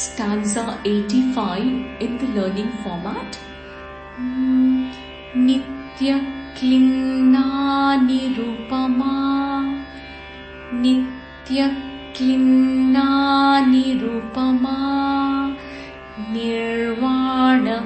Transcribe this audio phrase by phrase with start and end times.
[0.00, 3.38] stanza 85 in the learning format.
[5.46, 6.16] Nitya
[6.56, 7.44] Klinna
[8.08, 9.16] Nirupama.
[10.82, 11.68] Nitya
[12.14, 13.08] Klinna
[13.72, 14.78] Nirupama.
[16.32, 17.78] Nirvana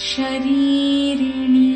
[0.06, 1.70] शरीरिणी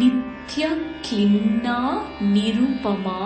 [0.00, 1.78] नित्यक्लिन्ना
[2.34, 3.20] Nirupama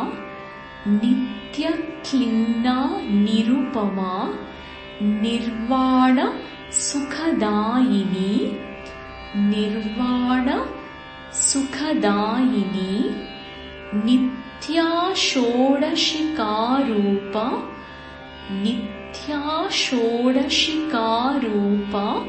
[1.01, 2.77] नित्यक्लिन्ना
[3.25, 4.13] Nirupama
[5.03, 6.21] निर्वाण
[6.73, 8.59] सुखदायिनी।
[9.37, 10.51] निर्वाण
[11.33, 13.11] सुखदायिनी।
[13.95, 17.73] नित्या षोडशिकारूपा
[18.51, 22.27] नित्या षोडशिकारूपा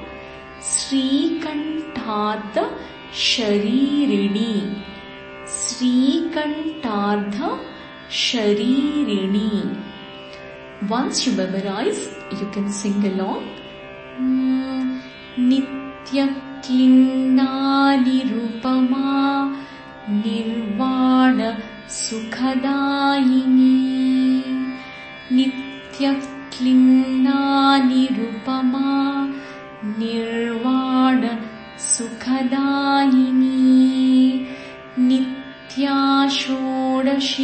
[0.61, 2.63] श्रीकण्ठार्ध
[3.15, 4.73] शरीरिणी।
[5.47, 7.43] श्रीकण्ठार्ध
[8.11, 9.61] शरीरिणी
[10.87, 13.43] Once you memorize, you can sing along.
[15.49, 17.47] नित्यक्लिन्ना
[18.03, 19.09] Nirupama
[20.09, 21.41] निर्वाण
[21.95, 23.73] सुखदायिनी
[25.35, 27.41] नित्यक्लिन्ना
[27.87, 28.93] निरुपमा
[29.99, 31.21] निर्वाण
[31.89, 33.59] सुखदायिनी
[35.09, 35.99] नित्या
[36.39, 37.39] षोडशिकारूपा